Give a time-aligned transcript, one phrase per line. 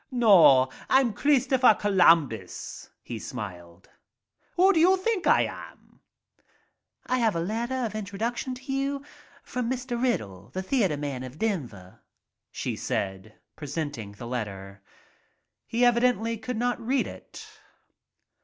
[0.09, 3.87] No, I'm Kristopher Columbus," he smiled.
[4.55, 5.99] Who do you think I am?"
[7.05, 9.05] "I have a letter of introduction to you
[9.43, 10.01] from Mr.
[10.01, 11.99] Riddle, the theatre man of Denver,"
[12.51, 14.81] she said, pre senting the letter.
[15.67, 17.45] He evidently could not read it.